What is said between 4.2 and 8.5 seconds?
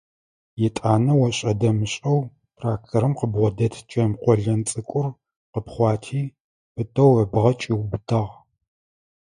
къолэн цӏыкӏур къыпхъуати, пытэу ыбгъэ кӏиубытагъ.